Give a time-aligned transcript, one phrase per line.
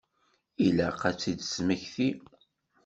[0.65, 2.09] Ilaq ad t-id-tesmekti.